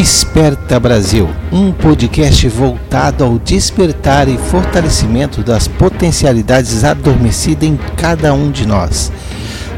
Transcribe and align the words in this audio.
Desperta 0.00 0.80
Brasil, 0.80 1.28
um 1.52 1.70
podcast 1.70 2.48
voltado 2.48 3.22
ao 3.22 3.38
despertar 3.38 4.28
e 4.28 4.38
fortalecimento 4.38 5.42
das 5.42 5.68
potencialidades 5.68 6.84
adormecidas 6.84 7.68
em 7.68 7.76
cada 7.98 8.32
um 8.32 8.50
de 8.50 8.64
nós. 8.64 9.12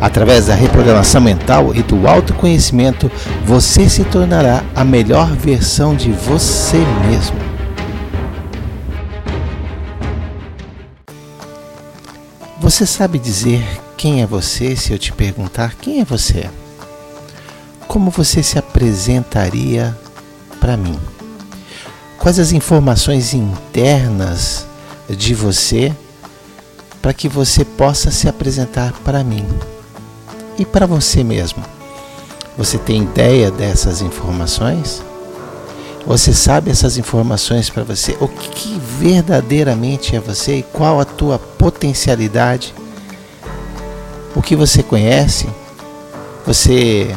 Através 0.00 0.46
da 0.46 0.54
reprogramação 0.54 1.21
mental 1.21 1.74
e 1.74 1.82
do 1.82 2.06
autoconhecimento, 2.06 3.10
você 3.45 3.88
se 3.88 4.04
tornará 4.04 4.63
a 4.77 4.85
melhor 4.85 5.27
versão 5.35 5.92
de 5.92 6.13
você 6.13 6.78
mesmo. 7.09 7.36
Você 12.60 12.86
sabe 12.86 13.18
dizer 13.18 13.67
quem 13.96 14.23
é 14.23 14.27
você 14.27 14.77
se 14.77 14.92
eu 14.92 14.99
te 15.00 15.13
perguntar 15.13 15.74
quem 15.74 16.00
é 16.00 16.04
você? 16.04 16.48
Como 17.88 18.09
você 18.09 18.41
se 18.41 18.56
apresentaria 18.56 19.98
para 20.62 20.76
mim? 20.76 20.96
Quais 22.20 22.38
as 22.38 22.52
informações 22.52 23.34
internas 23.34 24.64
de 25.10 25.34
você 25.34 25.92
para 27.02 27.12
que 27.12 27.28
você 27.28 27.64
possa 27.64 28.12
se 28.12 28.28
apresentar 28.28 28.92
para 29.04 29.24
mim 29.24 29.44
e 30.56 30.64
para 30.64 30.86
você 30.86 31.24
mesmo? 31.24 31.64
Você 32.56 32.78
tem 32.78 33.02
ideia 33.02 33.50
dessas 33.50 34.00
informações? 34.02 35.02
Você 36.06 36.32
sabe 36.32 36.70
essas 36.70 36.96
informações 36.96 37.68
para 37.68 37.82
você? 37.82 38.16
O 38.20 38.28
que 38.28 38.80
verdadeiramente 39.00 40.14
é 40.14 40.20
você 40.20 40.58
e 40.58 40.62
qual 40.62 41.00
a 41.00 41.04
tua 41.04 41.40
potencialidade? 41.40 42.72
O 44.36 44.40
que 44.40 44.54
você 44.54 44.80
conhece? 44.80 45.48
Você 46.46 47.16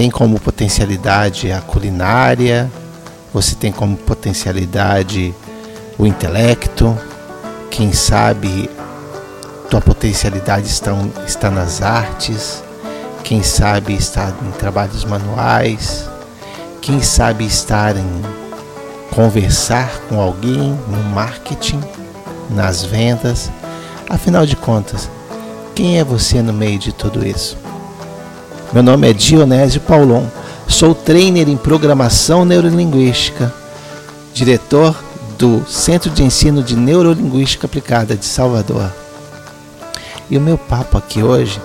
tem 0.00 0.08
como 0.08 0.40
potencialidade 0.40 1.52
a 1.52 1.60
culinária, 1.60 2.72
você 3.34 3.54
tem 3.54 3.70
como 3.70 3.98
potencialidade 3.98 5.34
o 5.98 6.06
intelecto, 6.06 6.96
quem 7.70 7.92
sabe 7.92 8.70
tua 9.68 9.82
potencialidade 9.82 10.68
está, 10.68 10.92
está 11.26 11.50
nas 11.50 11.82
artes, 11.82 12.64
quem 13.22 13.42
sabe 13.42 13.92
está 13.92 14.32
em 14.42 14.50
trabalhos 14.52 15.04
manuais, 15.04 16.08
quem 16.80 17.02
sabe 17.02 17.44
estar 17.44 17.94
em 17.94 18.22
conversar 19.14 20.00
com 20.08 20.18
alguém 20.18 20.80
no 20.88 21.02
marketing, 21.10 21.82
nas 22.48 22.82
vendas. 22.82 23.50
Afinal 24.08 24.46
de 24.46 24.56
contas, 24.56 25.10
quem 25.74 25.98
é 25.98 26.04
você 26.04 26.40
no 26.40 26.54
meio 26.54 26.78
de 26.78 26.90
tudo 26.90 27.22
isso? 27.22 27.54
Meu 28.72 28.84
nome 28.84 29.10
é 29.10 29.12
Dionésio 29.12 29.80
Paulon, 29.80 30.26
sou 30.68 30.94
trainer 30.94 31.48
em 31.48 31.56
programação 31.56 32.44
neurolinguística, 32.44 33.52
diretor 34.32 34.96
do 35.36 35.64
Centro 35.68 36.08
de 36.08 36.22
Ensino 36.22 36.62
de 36.62 36.76
Neurolinguística 36.76 37.66
Aplicada 37.66 38.14
de 38.14 38.24
Salvador. 38.24 38.88
E 40.30 40.38
o 40.38 40.40
meu 40.40 40.56
papo 40.56 40.96
aqui 40.96 41.20
hoje 41.20 41.60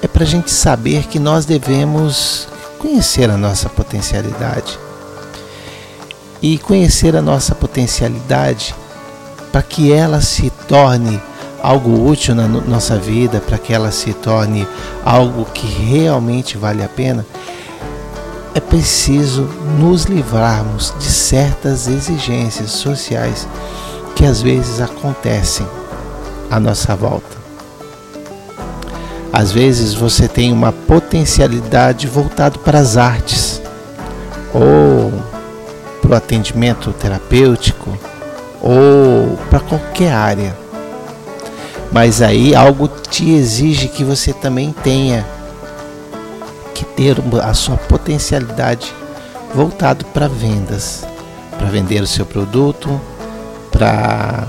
é 0.00 0.08
para 0.08 0.22
a 0.22 0.26
gente 0.26 0.50
saber 0.50 1.04
que 1.08 1.18
nós 1.18 1.44
devemos 1.44 2.48
conhecer 2.78 3.28
a 3.28 3.36
nossa 3.36 3.68
potencialidade. 3.68 4.78
E 6.40 6.56
conhecer 6.56 7.14
a 7.14 7.20
nossa 7.20 7.54
potencialidade 7.54 8.74
para 9.52 9.60
que 9.60 9.92
ela 9.92 10.22
se 10.22 10.48
torne 10.66 11.20
algo 11.62 12.08
útil 12.08 12.34
na 12.34 12.46
nossa 12.46 12.96
vida, 12.96 13.40
para 13.40 13.58
que 13.58 13.72
ela 13.72 13.90
se 13.90 14.12
torne 14.12 14.66
algo 15.04 15.44
que 15.46 15.66
realmente 15.66 16.56
vale 16.56 16.82
a 16.82 16.88
pena, 16.88 17.26
é 18.54 18.60
preciso 18.60 19.48
nos 19.78 20.04
livrarmos 20.04 20.94
de 20.98 21.04
certas 21.04 21.86
exigências 21.86 22.70
sociais 22.70 23.46
que 24.16 24.24
às 24.24 24.42
vezes 24.42 24.80
acontecem 24.80 25.66
à 26.50 26.58
nossa 26.58 26.96
volta. 26.96 27.36
Às 29.32 29.52
vezes 29.52 29.94
você 29.94 30.26
tem 30.26 30.52
uma 30.52 30.72
potencialidade 30.72 32.06
voltado 32.06 32.58
para 32.60 32.78
as 32.78 32.96
artes 32.96 33.60
ou 34.52 35.12
para 36.00 36.12
o 36.12 36.16
atendimento 36.16 36.92
terapêutico 36.92 37.96
ou 38.60 39.38
para 39.50 39.60
qualquer 39.60 40.12
área 40.12 40.56
mas 41.90 42.20
aí 42.20 42.54
algo 42.54 42.88
te 42.88 43.30
exige 43.30 43.88
que 43.88 44.04
você 44.04 44.32
também 44.32 44.72
tenha 44.72 45.26
que 46.74 46.84
ter 46.84 47.16
a 47.42 47.54
sua 47.54 47.76
potencialidade 47.76 48.94
voltado 49.54 50.04
para 50.06 50.28
vendas, 50.28 51.04
para 51.56 51.68
vender 51.68 52.02
o 52.02 52.06
seu 52.06 52.26
produto, 52.26 53.00
para 53.70 54.46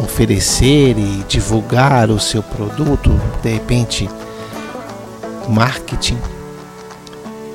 oferecer 0.00 0.98
e 0.98 1.24
divulgar 1.28 2.10
o 2.10 2.18
seu 2.18 2.42
produto, 2.42 3.10
de 3.42 3.52
repente 3.52 4.08
marketing. 5.48 6.18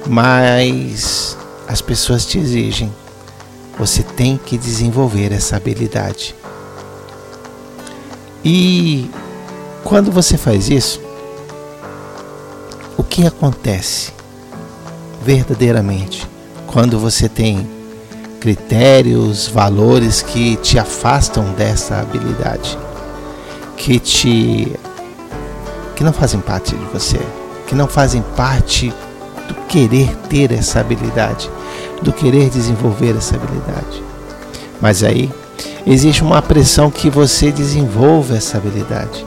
Mas 0.08 1.38
as 1.68 1.82
pessoas 1.82 2.26
te 2.26 2.40
exigem, 2.40 2.94
você 3.78 4.02
tem 4.02 4.38
que 4.38 4.58
desenvolver 4.58 5.34
essa 5.34 5.58
habilidade. 5.58 6.34
E 8.50 9.12
quando 9.84 10.10
você 10.10 10.38
faz 10.38 10.70
isso, 10.70 11.02
o 12.98 13.04
que 13.04 13.28
acontece 13.28 14.14
verdadeiramente 15.22 16.26
quando 16.66 16.98
você 16.98 17.28
tem 17.28 17.70
critérios, 18.40 19.50
valores 19.50 20.22
que 20.22 20.56
te 20.56 20.80
afastam 20.80 21.52
dessa 21.56 22.00
habilidade, 22.00 22.80
que 23.76 24.00
te 24.00 24.72
que 25.98 26.04
não 26.06 26.14
fazem 26.14 26.40
parte 26.40 26.74
de 26.74 26.86
você, 26.86 27.20
que 27.68 27.76
não 27.76 27.86
fazem 27.86 28.22
parte 28.38 28.94
do 29.50 29.56
querer 29.68 30.16
ter 30.30 30.54
essa 30.54 30.80
habilidade, 30.80 31.52
do 32.02 32.14
querer 32.14 32.50
desenvolver 32.50 33.14
essa 33.18 33.36
habilidade. 33.36 34.02
Mas 34.80 35.04
aí 35.04 35.30
existe 35.86 36.24
uma 36.24 36.42
pressão 36.42 36.92
que 36.92 37.10
você 37.10 37.52
desenvolva 37.52 38.36
essa 38.36 38.58
habilidade. 38.58 39.26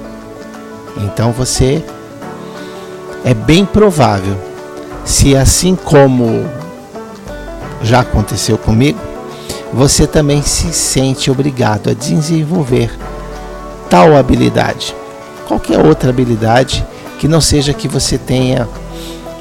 Então 0.96 1.32
você 1.32 1.82
é 3.24 3.34
bem 3.34 3.64
provável, 3.64 4.36
se 5.04 5.36
assim 5.36 5.74
como 5.74 6.44
já 7.82 8.00
aconteceu 8.00 8.58
comigo, 8.58 8.98
você 9.72 10.06
também 10.06 10.42
se 10.42 10.72
sente 10.72 11.30
obrigado 11.30 11.90
a 11.90 11.94
desenvolver 11.94 12.90
tal 13.88 14.16
habilidade. 14.16 14.94
Qualquer 15.46 15.78
outra 15.84 16.10
habilidade 16.10 16.84
que 17.18 17.28
não 17.28 17.40
seja 17.40 17.74
que 17.74 17.88
você 17.88 18.16
tenha 18.18 18.68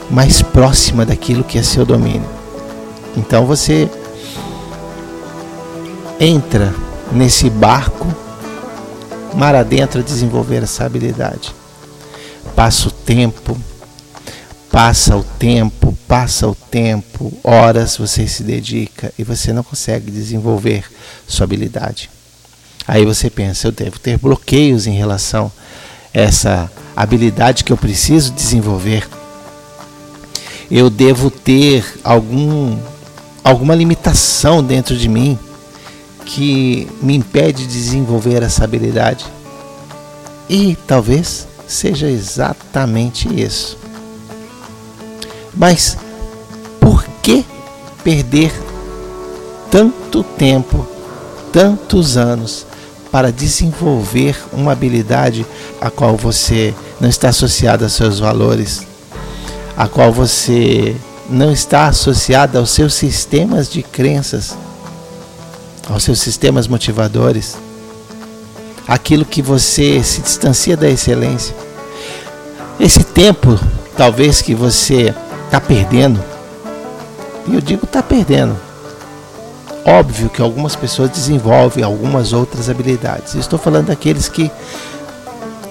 mais 0.10 0.42
próxima 0.42 1.06
daquilo 1.06 1.44
que 1.44 1.58
é 1.58 1.64
seu 1.64 1.86
domínio. 1.86 2.28
Então 3.16 3.46
você 3.46 3.90
entra 6.20 6.76
nesse 7.14 7.50
barco 7.50 8.06
mar 9.34 9.56
adentro 9.56 10.02
a 10.02 10.04
desenvolver 10.04 10.64
essa 10.64 10.86
habilidade. 10.86 11.56
Passa 12.56 12.90
o 12.90 12.92
tempo, 12.92 13.58
passa 14.70 15.16
o 15.16 15.24
tempo, 15.24 15.98
passa 16.08 16.48
o 16.48 16.56
tempo, 16.56 17.32
horas 17.44 17.96
você 17.96 18.28
se 18.28 18.44
dedica 18.44 19.14
e 19.18 19.24
você 19.24 19.54
não 19.54 19.64
consegue 19.64 20.12
desenvolver 20.12 20.84
sua 21.26 21.46
habilidade. 21.46 22.10
Aí 22.86 23.06
você 23.06 23.30
pensa, 23.30 23.68
eu 23.68 23.72
devo 23.72 24.00
ter 24.00 24.18
bloqueios 24.18 24.88
em 24.88 24.94
relação 24.94 25.52
a 26.14 26.20
essa 26.20 26.72
habilidade 26.96 27.64
que 27.64 27.72
eu 27.72 27.78
preciso 27.78 28.34
desenvolver. 28.34 29.08
Eu 30.70 30.90
devo 30.90 31.32
ter 31.32 31.86
algum 32.04 32.78
alguma 33.42 33.74
limitação 33.74 34.62
dentro 34.62 34.98
de 34.98 35.08
mim 35.08 35.40
que 36.30 36.88
me 37.02 37.16
impede 37.16 37.66
de 37.66 37.74
desenvolver 37.74 38.44
essa 38.44 38.64
habilidade. 38.64 39.26
E 40.48 40.78
talvez 40.86 41.48
seja 41.68 42.08
exatamente 42.08 43.28
isso. 43.28 43.76
Mas 45.56 45.98
por 46.80 47.04
que 47.24 47.44
perder 48.04 48.54
tanto 49.72 50.24
tempo, 50.24 50.88
tantos 51.52 52.16
anos 52.16 52.64
para 53.12 53.32
desenvolver 53.32 54.38
uma 54.54 54.74
habilidade 54.74 55.44
a 55.82 55.90
qual 55.90 56.16
você 56.16 56.76
não 57.02 57.10
está 57.10 57.30
associado 57.30 57.84
aos 57.84 57.94
seus 57.94 58.20
valores, 58.20 58.86
a 59.76 59.88
qual 59.88 60.14
você 60.14 60.96
não 61.28 61.52
está 61.52 61.88
associado 61.88 62.60
aos 62.60 62.70
seus 62.70 62.94
sistemas 62.94 63.68
de 63.68 63.82
crenças? 63.82 64.56
Aos 65.90 66.04
seus 66.04 66.20
sistemas 66.20 66.68
motivadores, 66.68 67.58
aquilo 68.88 69.26
que 69.26 69.42
você 69.42 70.02
se 70.04 70.22
distancia 70.22 70.78
da 70.78 70.90
excelência. 70.90 71.56
Esse 72.80 73.04
tempo, 73.04 73.60
talvez 73.98 74.42
que 74.42 74.56
você 74.56 75.14
está 75.46 75.60
perdendo, 75.60 76.24
E 77.48 77.56
eu 77.56 77.62
digo 77.62 77.86
está 77.86 78.04
perdendo. 78.04 78.56
Óbvio 79.84 80.30
que 80.30 80.42
algumas 80.42 80.76
pessoas 80.76 81.10
desenvolvem 81.10 81.84
algumas 81.84 82.32
outras 82.32 82.70
habilidades. 82.70 83.34
estou 83.34 83.58
falando 83.58 83.88
daqueles 83.88 84.30
que, 84.30 84.52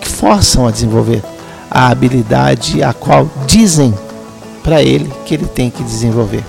que 0.00 0.08
forçam 0.08 0.66
a 0.66 0.72
desenvolver 0.72 1.22
a 1.70 1.88
habilidade 1.88 2.82
a 2.82 2.92
qual 2.92 3.30
dizem 3.46 3.94
para 4.62 4.82
ele 4.82 5.12
que 5.24 5.34
ele 5.34 5.46
tem 5.46 5.70
que 5.70 5.84
desenvolver. 5.84 6.44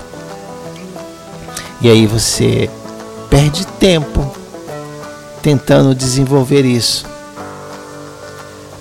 E 1.80 1.88
aí 1.88 2.06
você 2.06 2.68
perde 3.30 3.66
tempo 3.66 4.30
tentando 5.40 5.94
desenvolver 5.94 6.64
isso. 6.64 7.06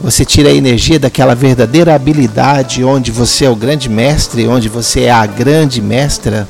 Você 0.02 0.26
tira 0.26 0.50
a 0.50 0.54
energia 0.54 1.00
daquela 1.00 1.36
verdadeira 1.36 1.94
habilidade 1.94 2.84
onde 2.84 3.12
você 3.12 3.46
é 3.46 3.50
o 3.50 3.56
grande 3.56 3.88
mestre, 3.88 4.48
onde 4.48 4.68
você 4.68 5.04
é 5.04 5.12
a 5.12 5.26
grande 5.26 5.82
mestra 5.82 6.48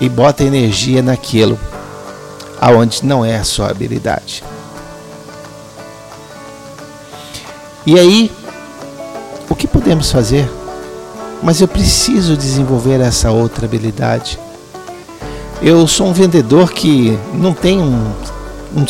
e 0.00 0.08
bota 0.08 0.44
energia 0.44 1.02
naquilo 1.02 1.58
aonde 2.60 3.04
não 3.04 3.24
é 3.24 3.36
a 3.36 3.44
sua 3.44 3.70
habilidade. 3.70 4.42
E 7.86 7.98
aí, 7.98 8.32
o 9.48 9.54
que 9.54 9.66
podemos 9.66 10.10
fazer? 10.10 10.50
Mas 11.42 11.60
eu 11.60 11.68
preciso 11.68 12.36
desenvolver 12.36 13.00
essa 13.00 13.30
outra 13.30 13.66
habilidade. 13.66 14.38
Eu 15.62 15.86
sou 15.86 16.08
um 16.08 16.12
vendedor 16.12 16.72
que 16.72 17.18
não 17.32 17.54
tem 17.54 17.80
um, 17.80 18.12
um, 18.76 18.84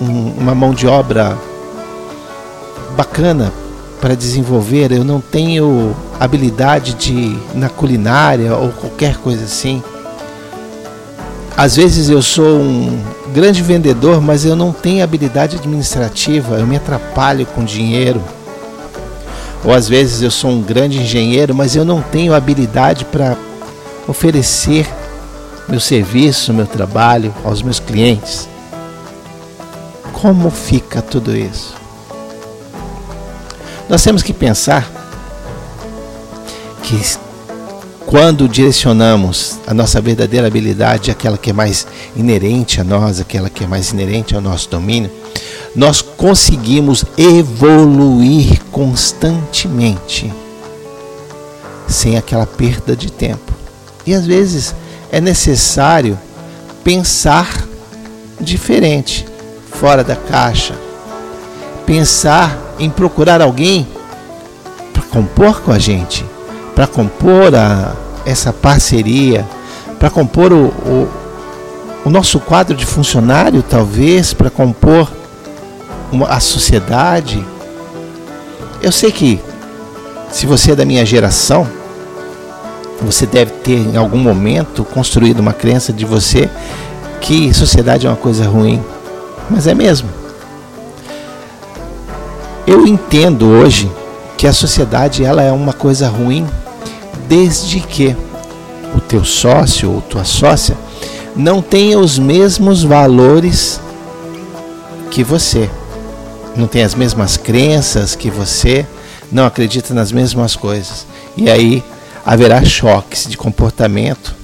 um, 0.00 0.34
uma 0.38 0.54
mão 0.54 0.72
de 0.72 0.86
obra 0.86 1.36
bacana 2.96 3.52
para 4.00 4.14
desenvolver, 4.14 4.92
eu 4.92 5.04
não 5.04 5.20
tenho 5.20 5.94
habilidade 6.18 6.94
de 6.94 7.38
na 7.54 7.68
culinária 7.68 8.54
ou 8.54 8.70
qualquer 8.70 9.16
coisa 9.18 9.44
assim. 9.44 9.82
Às 11.56 11.76
vezes 11.76 12.08
eu 12.08 12.22
sou 12.22 12.58
um 12.58 12.98
grande 13.34 13.62
vendedor, 13.62 14.20
mas 14.20 14.44
eu 14.44 14.56
não 14.56 14.72
tenho 14.72 15.04
habilidade 15.04 15.56
administrativa, 15.56 16.58
eu 16.58 16.66
me 16.66 16.76
atrapalho 16.76 17.44
com 17.46 17.64
dinheiro. 17.64 18.22
Ou 19.64 19.72
às 19.72 19.88
vezes 19.88 20.22
eu 20.22 20.30
sou 20.30 20.50
um 20.50 20.62
grande 20.62 20.98
engenheiro, 20.98 21.54
mas 21.54 21.74
eu 21.74 21.84
não 21.84 22.00
tenho 22.00 22.34
habilidade 22.34 23.04
para 23.06 23.36
oferecer 24.06 24.86
meu 25.68 25.80
serviço, 25.80 26.52
meu 26.52 26.66
trabalho 26.66 27.34
aos 27.44 27.62
meus 27.62 27.80
clientes. 27.80 28.48
Como 30.12 30.50
fica 30.50 31.02
tudo 31.02 31.36
isso? 31.36 31.74
Nós 33.88 34.02
temos 34.02 34.22
que 34.22 34.32
pensar 34.32 34.90
que 36.82 37.00
quando 38.06 38.48
direcionamos 38.48 39.58
a 39.66 39.74
nossa 39.74 40.00
verdadeira 40.00 40.46
habilidade, 40.46 41.10
aquela 41.10 41.36
que 41.36 41.50
é 41.50 41.52
mais 41.52 41.86
inerente 42.14 42.80
a 42.80 42.84
nós, 42.84 43.20
aquela 43.20 43.50
que 43.50 43.64
é 43.64 43.66
mais 43.66 43.90
inerente 43.90 44.34
ao 44.34 44.40
nosso 44.40 44.70
domínio, 44.70 45.10
nós 45.74 46.00
conseguimos 46.00 47.04
evoluir 47.18 48.62
constantemente, 48.70 50.32
sem 51.88 52.16
aquela 52.16 52.46
perda 52.46 52.96
de 52.96 53.10
tempo. 53.10 53.52
E 54.06 54.14
às 54.14 54.24
vezes 54.24 54.74
é 55.10 55.20
necessário 55.20 56.18
pensar 56.82 57.48
diferente, 58.40 59.26
fora 59.72 60.04
da 60.04 60.16
caixa, 60.16 60.74
pensar 61.84 62.58
em 62.78 62.90
procurar 62.90 63.40
alguém 63.40 63.86
para 64.92 65.02
compor 65.02 65.60
com 65.62 65.72
a 65.72 65.78
gente, 65.78 66.24
para 66.74 66.86
compor 66.86 67.54
a, 67.54 67.94
essa 68.24 68.52
parceria, 68.52 69.46
para 69.98 70.10
compor 70.10 70.52
o, 70.52 70.66
o, 70.66 71.08
o, 72.04 72.10
nosso 72.10 72.38
quadro 72.38 72.76
de 72.76 72.84
funcionário, 72.84 73.62
talvez, 73.62 74.34
para 74.34 74.50
compor 74.50 75.10
uma, 76.12 76.28
a 76.28 76.40
sociedade. 76.40 77.44
Eu 78.82 78.92
sei 78.92 79.10
que, 79.10 79.40
se 80.30 80.46
você 80.46 80.72
é 80.72 80.76
da 80.76 80.84
minha 80.84 81.06
geração, 81.06 81.66
você 83.00 83.26
deve 83.26 83.52
ter 83.52 83.78
em 83.78 83.96
algum 83.96 84.18
momento 84.18 84.84
construído 84.84 85.40
uma 85.40 85.52
crença 85.52 85.92
de 85.92 86.04
você 86.04 86.48
que 87.20 87.52
sociedade 87.52 88.06
é 88.06 88.10
uma 88.10 88.16
coisa 88.16 88.46
ruim. 88.46 88.82
Mas 89.50 89.66
é 89.66 89.74
mesmo. 89.74 90.08
Eu 92.66 92.86
entendo 92.86 93.46
hoje 93.46 93.90
que 94.36 94.46
a 94.46 94.52
sociedade 94.52 95.24
ela 95.24 95.42
é 95.42 95.52
uma 95.52 95.72
coisa 95.72 96.08
ruim 96.08 96.46
desde 97.28 97.80
que 97.80 98.16
o 98.94 99.00
teu 99.00 99.24
sócio 99.24 99.90
ou 99.92 100.00
tua 100.00 100.24
sócia 100.24 100.76
não 101.34 101.60
tenha 101.60 101.98
os 101.98 102.18
mesmos 102.18 102.82
valores 102.82 103.80
que 105.10 105.22
você, 105.22 105.70
não 106.56 106.66
tem 106.66 106.82
as 106.82 106.94
mesmas 106.94 107.36
crenças 107.36 108.14
que 108.14 108.30
você, 108.30 108.86
não 109.30 109.44
acredita 109.44 109.92
nas 109.92 110.10
mesmas 110.12 110.56
coisas. 110.56 111.06
E 111.36 111.50
aí 111.50 111.84
haverá 112.26 112.64
choques 112.64 113.24
de 113.28 113.36
comportamento 113.36 114.34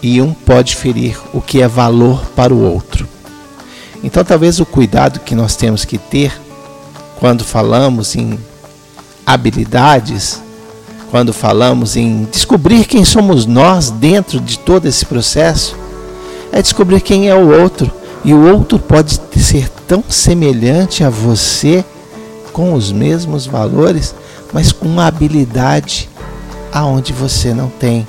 e 0.00 0.22
um 0.22 0.32
pode 0.32 0.76
ferir 0.76 1.18
o 1.34 1.40
que 1.40 1.60
é 1.60 1.66
valor 1.66 2.24
para 2.36 2.54
o 2.54 2.62
outro. 2.62 3.08
Então, 4.04 4.24
talvez 4.24 4.60
o 4.60 4.64
cuidado 4.64 5.18
que 5.18 5.34
nós 5.34 5.56
temos 5.56 5.84
que 5.84 5.98
ter 5.98 6.40
quando 7.18 7.42
falamos 7.42 8.14
em 8.14 8.38
habilidades, 9.26 10.40
quando 11.10 11.32
falamos 11.32 11.96
em 11.96 12.28
descobrir 12.30 12.84
quem 12.84 13.04
somos 13.04 13.46
nós 13.46 13.90
dentro 13.90 14.38
de 14.38 14.56
todo 14.56 14.86
esse 14.86 15.04
processo, 15.04 15.76
é 16.52 16.62
descobrir 16.62 17.00
quem 17.00 17.28
é 17.28 17.34
o 17.34 17.60
outro. 17.60 17.90
E 18.24 18.32
o 18.32 18.46
outro 18.52 18.78
pode 18.78 19.20
ser 19.36 19.68
tão 19.88 20.04
semelhante 20.08 21.02
a 21.02 21.10
você, 21.10 21.84
com 22.52 22.74
os 22.74 22.92
mesmos 22.92 23.44
valores, 23.44 24.14
mas 24.52 24.70
com 24.70 24.86
uma 24.86 25.06
habilidade 25.06 26.08
aonde 26.72 27.12
você 27.12 27.52
não 27.54 27.68
tem. 27.68 28.06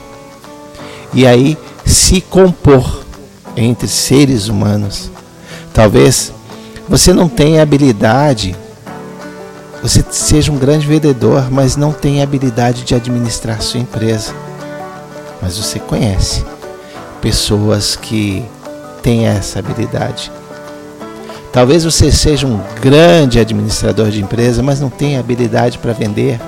E 1.14 1.26
aí 1.26 1.58
se 1.86 2.22
compor 2.22 3.04
entre 3.56 3.88
seres 3.88 4.48
humanos. 4.48 5.10
Talvez 5.74 6.32
você 6.88 7.14
não 7.14 7.28
tenha 7.28 7.62
habilidade 7.62 8.56
você 9.82 10.04
seja 10.10 10.52
um 10.52 10.58
grande 10.58 10.88
vendedor, 10.88 11.52
mas 11.52 11.76
não 11.76 11.92
tem 11.92 12.22
habilidade 12.22 12.84
de 12.84 12.96
administrar 12.96 13.62
sua 13.62 13.80
empresa. 13.80 14.34
Mas 15.42 15.58
você 15.58 15.80
conhece 15.80 16.44
pessoas 17.22 17.96
que 17.96 18.44
têm 19.04 19.28
essa 19.28 19.60
habilidade. 19.60 20.32
Talvez 21.54 21.84
você 21.84 22.12
seja 22.12 22.48
um 22.48 22.60
grande 22.82 23.40
administrador 23.40 24.10
de 24.10 24.22
empresa, 24.22 24.64
mas 24.64 24.82
não 24.82 24.90
tenha 24.90 25.20
habilidade 25.20 25.78
para 25.78 25.94
vender. 25.94 26.40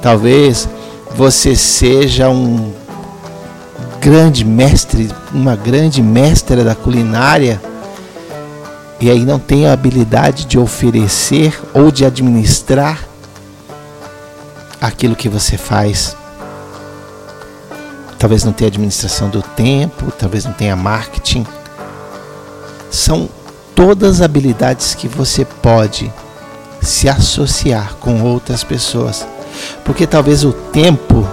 Talvez 0.00 0.68
você 1.16 1.54
seja 1.54 2.28
um 2.28 2.72
grande 4.00 4.44
mestre, 4.44 5.08
uma 5.32 5.54
grande 5.54 6.02
mestra 6.02 6.64
da 6.64 6.74
culinária, 6.74 7.60
e 9.00 9.10
aí 9.10 9.24
não 9.24 9.38
tem 9.38 9.66
a 9.66 9.72
habilidade 9.72 10.44
de 10.44 10.58
oferecer 10.58 11.58
ou 11.72 11.90
de 11.90 12.04
administrar 12.04 12.98
aquilo 14.80 15.14
que 15.14 15.28
você 15.28 15.56
faz. 15.56 16.16
Talvez 18.18 18.44
não 18.44 18.52
tenha 18.52 18.68
administração 18.68 19.28
do 19.28 19.42
tempo, 19.42 20.10
talvez 20.10 20.44
não 20.44 20.52
tenha 20.52 20.74
marketing. 20.74 21.46
São 22.90 23.28
todas 23.74 24.20
habilidades 24.20 24.94
que 24.94 25.06
você 25.06 25.44
pode 25.44 26.12
se 26.80 27.08
associar 27.08 27.94
com 28.00 28.22
outras 28.22 28.64
pessoas. 28.64 29.26
Porque 29.84 30.06
talvez 30.06 30.44
o 30.44 30.52
tempo 30.52 31.26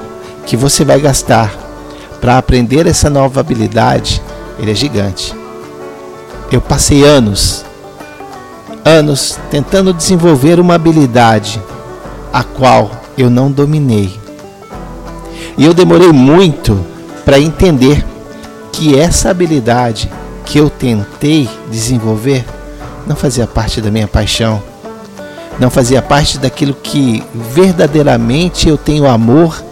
que 0.45 0.57
você 0.57 0.83
vai 0.83 0.99
gastar 0.99 1.53
para 2.19 2.37
aprender 2.37 2.85
essa 2.87 3.09
nova 3.09 3.39
habilidade, 3.39 4.21
ele 4.59 4.71
é 4.71 4.75
gigante. 4.75 5.33
Eu 6.51 6.61
passei 6.61 7.03
anos, 7.03 7.65
anos 8.83 9.39
tentando 9.49 9.93
desenvolver 9.93 10.59
uma 10.59 10.75
habilidade 10.75 11.61
a 12.31 12.43
qual 12.43 12.91
eu 13.17 13.29
não 13.29 13.51
dominei. 13.51 14.19
E 15.57 15.65
eu 15.65 15.73
demorei 15.73 16.11
muito 16.11 16.85
para 17.25 17.39
entender 17.39 18.05
que 18.71 18.97
essa 18.97 19.29
habilidade 19.29 20.11
que 20.45 20.57
eu 20.57 20.69
tentei 20.69 21.49
desenvolver 21.69 22.45
não 23.05 23.15
fazia 23.15 23.47
parte 23.47 23.81
da 23.81 23.91
minha 23.91 24.07
paixão, 24.07 24.61
não 25.59 25.69
fazia 25.69 26.01
parte 26.01 26.37
daquilo 26.37 26.73
que 26.73 27.23
verdadeiramente 27.33 28.67
eu 28.67 28.77
tenho 28.77 29.07
amor 29.07 29.63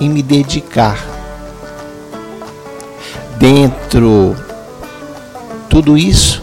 em 0.00 0.08
me 0.08 0.22
dedicar. 0.22 1.04
Dentro 3.38 4.36
tudo 5.68 5.96
isso, 5.96 6.42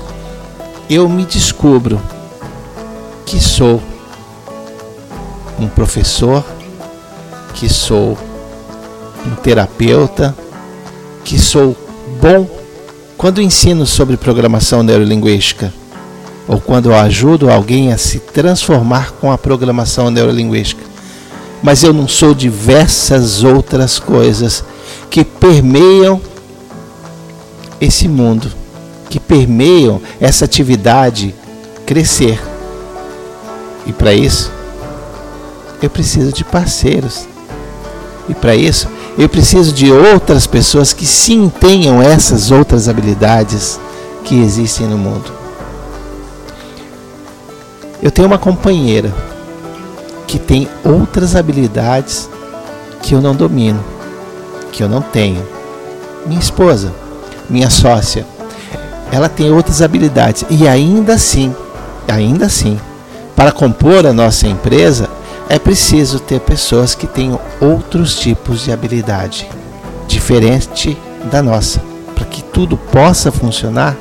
eu 0.90 1.10
me 1.10 1.26
descubro 1.26 2.02
que 3.26 3.40
sou 3.40 3.82
um 5.60 5.68
professor, 5.68 6.44
que 7.54 7.68
sou 7.68 8.18
um 9.26 9.36
terapeuta, 9.36 10.36
que 11.24 11.40
sou 11.40 11.76
bom 12.22 12.48
quando 13.18 13.42
ensino 13.42 13.86
sobre 13.86 14.18
programação 14.18 14.84
neurolinguística 14.84 15.74
ou 16.48 16.60
quando 16.60 16.92
eu 16.92 16.96
ajudo 16.96 17.50
alguém 17.50 17.92
a 17.92 17.98
se 17.98 18.20
transformar 18.20 19.12
com 19.20 19.32
a 19.32 19.38
programação 19.38 20.12
neurolinguística. 20.12 20.84
Mas 21.64 21.84
eu 21.84 21.94
não 21.94 22.08
sou 22.08 22.34
diversas 22.34 23.44
outras 23.44 23.98
coisas 23.98 24.64
que 25.10 25.24
permeiam 25.24 26.22
esse 27.82 28.08
mundo, 28.08 28.52
que 29.10 29.20
permeiam 29.20 30.02
essa 30.20 30.46
atividade 30.46 31.34
crescer. 31.86 32.40
E 33.88 33.94
para 33.94 34.14
isso, 34.14 34.52
eu 35.82 35.90
preciso 35.90 36.32
de 36.32 36.44
parceiros. 36.44 37.28
E 38.28 38.34
para 38.34 38.56
isso, 38.56 38.88
eu 39.18 39.30
preciso 39.30 39.72
de 39.72 39.92
outras 39.92 40.46
pessoas 40.48 40.94
que 40.94 41.06
sim 41.06 41.52
tenham 41.60 42.02
essas 42.02 42.52
outras 42.52 42.90
habilidades 42.90 43.80
que 44.24 44.40
existem 44.40 44.88
no 44.88 44.98
mundo. 44.98 45.45
Eu 48.02 48.12
tenho 48.12 48.28
uma 48.28 48.38
companheira 48.38 49.14
que 50.28 50.38
tem 50.38 50.68
outras 50.84 51.36
habilidades 51.36 52.30
que 53.02 53.14
eu 53.14 53.22
não 53.22 53.36
domino, 53.36 53.84
que 54.72 54.84
eu 54.84 54.90
não 54.90 55.02
tenho. 55.02 55.46
Minha 56.26 56.40
esposa, 56.40 56.92
minha 57.50 57.70
sócia, 57.70 58.26
ela 59.12 59.30
tem 59.30 59.52
outras 59.52 59.82
habilidades 59.82 60.44
e 60.50 60.68
ainda 60.68 61.14
assim, 61.14 61.56
ainda 62.08 62.48
assim, 62.48 62.80
para 63.36 63.52
compor 63.52 64.06
a 64.06 64.14
nossa 64.14 64.48
empresa, 64.48 65.10
é 65.48 65.60
preciso 65.60 66.20
ter 66.20 66.40
pessoas 66.40 66.96
que 66.96 67.06
tenham 67.06 67.40
outros 67.62 68.16
tipos 68.16 68.64
de 68.64 68.72
habilidade, 68.72 69.48
diferente 70.08 70.98
da 71.32 71.42
nossa, 71.42 71.80
para 72.16 72.26
que 72.26 72.44
tudo 72.44 72.76
possa 72.76 73.32
funcionar 73.32 73.96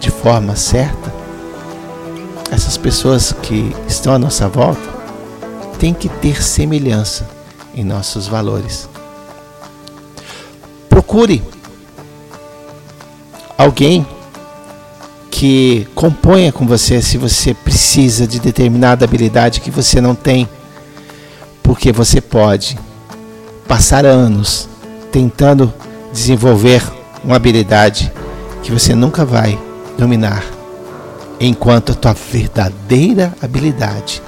de 0.00 0.10
forma 0.10 0.56
certa. 0.56 0.99
Essas 2.50 2.76
pessoas 2.76 3.32
que 3.32 3.74
estão 3.86 4.12
à 4.12 4.18
nossa 4.18 4.48
volta 4.48 4.80
têm 5.78 5.94
que 5.94 6.08
ter 6.08 6.42
semelhança 6.42 7.28
em 7.74 7.84
nossos 7.84 8.26
valores. 8.26 8.88
Procure 10.88 11.42
alguém 13.56 14.06
que 15.30 15.86
componha 15.94 16.52
com 16.52 16.66
você 16.66 17.00
se 17.00 17.16
você 17.16 17.54
precisa 17.54 18.26
de 18.26 18.40
determinada 18.40 19.04
habilidade 19.04 19.60
que 19.60 19.70
você 19.70 20.00
não 20.00 20.14
tem 20.14 20.48
porque 21.62 21.92
você 21.92 22.20
pode 22.20 22.76
passar 23.68 24.04
anos 24.04 24.68
tentando 25.12 25.72
desenvolver 26.12 26.82
uma 27.24 27.36
habilidade 27.36 28.12
que 28.62 28.72
você 28.72 28.94
nunca 28.94 29.24
vai 29.24 29.58
dominar, 29.96 30.44
enquanto 31.40 31.92
a 31.92 31.94
tua 31.94 32.12
verdadeira 32.12 33.34
habilidade, 33.40 34.22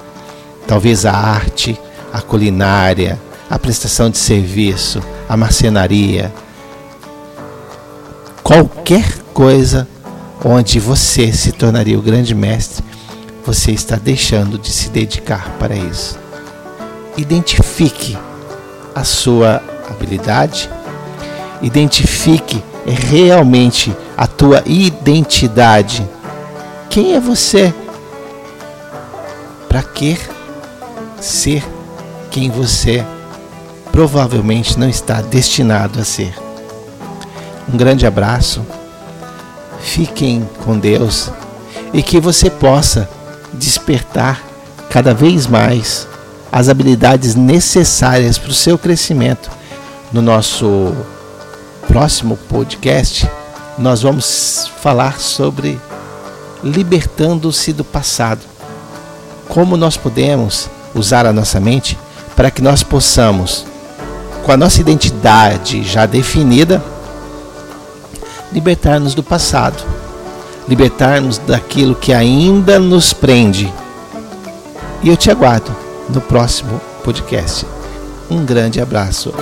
talvez 0.67 1.05
a 1.05 1.13
arte, 1.13 1.79
a 2.13 2.21
culinária, 2.21 3.21
a 3.51 3.59
prestação 3.59 4.09
de 4.09 4.19
serviço, 4.19 5.03
a 5.29 5.37
marcenaria, 5.37 6.33
qualquer 8.43 9.19
coisa 9.35 9.87
onde 10.45 10.81
você 10.81 11.33
se 11.33 11.53
tornaria 11.53 11.99
o 11.99 12.03
grande 12.03 12.35
mestre, 12.35 12.85
você 13.45 13.73
está 13.73 13.97
deixando 13.97 14.59
de 14.59 14.71
se 14.71 14.89
dedicar 14.89 15.51
para 15.59 15.77
isso 15.77 16.23
identifique 17.17 18.17
a 18.95 19.05
sua 19.05 19.63
habilidade, 19.89 20.69
identifique 21.61 22.63
realmente 22.87 23.95
a 24.17 24.27
tua 24.27 24.63
identidade. 24.67 26.07
Quem 26.93 27.15
é 27.15 27.21
você? 27.21 27.73
Para 29.67 29.83
que 29.83 30.19
ser 31.23 31.65
quem 32.31 32.51
você 32.51 33.03
provavelmente 33.91 34.79
não 34.79 34.91
está 34.91 35.23
destinado 35.23 35.99
a 35.99 36.05
ser? 36.05 36.35
Um 37.67 37.79
grande 37.79 38.07
abraço, 38.07 38.61
fiquem 39.81 40.47
com 40.67 40.79
Deus 40.79 41.31
e 41.95 42.03
que 42.03 42.21
você 42.21 42.51
possa 42.51 43.09
despertar 43.55 44.43
cada 44.91 45.15
vez 45.15 45.47
mais 45.47 46.07
as 46.53 46.69
habilidades 46.69 47.35
necessárias 47.35 48.37
para 48.37 48.51
o 48.51 48.55
seu 48.55 48.77
crescimento. 48.77 49.51
No 50.13 50.21
nosso 50.21 50.95
próximo 51.89 52.37
podcast, 52.37 53.27
nós 53.79 54.03
vamos 54.03 54.71
falar 54.83 55.19
sobre 55.19 55.81
libertando-se 56.63 57.73
do 57.73 57.85
passado. 57.85 58.41
Como 59.49 59.77
nós 59.77 59.97
podemos 59.97 60.69
usar 60.95 61.27
a 61.27 61.33
nossa 61.33 61.61
mente 61.61 61.99
para 62.37 62.51
que 62.51 62.63
nós 62.63 62.83
possamos, 62.83 63.67
com 64.45 64.53
a 64.53 64.57
nossa 64.57 64.81
identidade 64.81 65.83
já 65.83 66.07
definida, 66.07 66.83
libertar-nos 68.53 69.15
do 69.15 69.23
passado, 69.23 69.83
libertar-nos 70.69 71.39
daquilo 71.39 71.95
que 71.95 72.13
ainda 72.13 72.79
nos 72.79 73.13
prende. 73.13 73.73
E 75.03 75.09
eu 75.09 75.17
te 75.17 75.31
aguardo 75.31 75.75
no 76.09 76.21
próximo 76.21 76.81
podcast. 77.03 77.67
Um 78.31 78.45
grande 78.45 78.81
abraço. 78.81 79.33